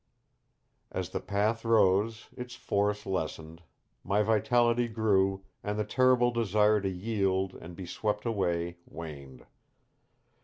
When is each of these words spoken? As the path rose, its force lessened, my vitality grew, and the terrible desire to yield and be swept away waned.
As 0.91 1.09
the 1.11 1.19
path 1.19 1.63
rose, 1.63 2.29
its 2.35 2.55
force 2.55 3.05
lessened, 3.05 3.61
my 4.03 4.23
vitality 4.23 4.87
grew, 4.87 5.43
and 5.63 5.77
the 5.77 5.85
terrible 5.85 6.31
desire 6.31 6.81
to 6.81 6.89
yield 6.89 7.53
and 7.53 7.75
be 7.75 7.85
swept 7.85 8.25
away 8.25 8.77
waned. 8.87 9.45